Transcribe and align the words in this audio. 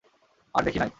আর 0.55 0.61
দেখি 0.63 0.79
নাই। 0.79 0.89